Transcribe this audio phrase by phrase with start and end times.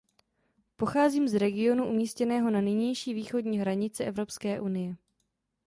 [0.75, 4.95] Pocházím z regionu umístěného na nynější východní hranici Evropské unie.